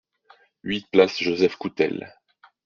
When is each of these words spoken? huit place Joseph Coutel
huit 0.63 0.87
place 0.89 1.19
Joseph 1.21 1.57
Coutel 1.57 2.11